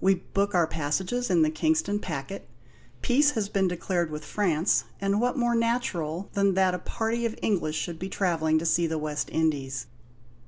[0.00, 2.48] We book our passages in the Kingston packet.
[3.00, 7.38] Peace has been declared with France, and what more natural than that a party of
[7.42, 9.86] English should be travelling to see the West Indies?